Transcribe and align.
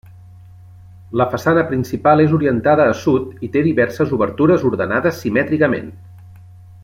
La 1.21 1.27
façana 1.33 1.63
principal 1.71 2.23
és 2.23 2.33
orientada 2.37 2.89
a 2.93 2.97
sud 3.03 3.45
i 3.47 3.51
té 3.57 3.63
diverses 3.67 4.17
obertures 4.19 4.67
ordenades 4.71 5.21
simètricament. 5.27 5.93